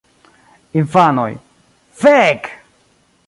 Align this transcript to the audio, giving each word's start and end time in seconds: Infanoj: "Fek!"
Infanoj: 0.81 1.37
"Fek!" 2.01 2.43